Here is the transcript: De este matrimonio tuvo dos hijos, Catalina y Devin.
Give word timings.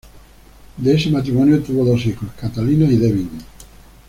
De 0.79 0.95
este 0.95 1.11
matrimonio 1.11 1.61
tuvo 1.61 1.85
dos 1.85 2.03
hijos, 2.07 2.27
Catalina 2.33 2.85
y 2.87 2.97
Devin. 2.97 3.29